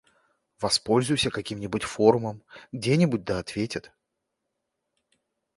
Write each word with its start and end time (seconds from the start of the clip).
Воспользуйся 0.59 1.29
каким-нибудь 1.29 1.83
форумом. 1.83 2.41
Где-нибудь, 2.71 3.23
да 3.23 3.37
ответят. 3.37 3.91